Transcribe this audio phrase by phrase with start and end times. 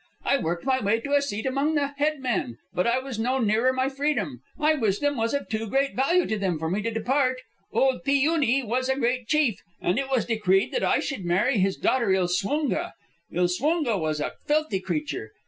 [0.25, 3.37] "'_I worked my way to a seat among the head men, but I was no
[3.37, 4.41] nearer my freedom.
[4.57, 7.39] My wisdom was of too great value to them for me to depart...
[7.71, 11.59] Old Pi Une was a great chief, and it was decreed that I should marry
[11.59, 12.93] his daughter Ilswunga.
[13.31, 15.29] Ilswunga was a filthy creature.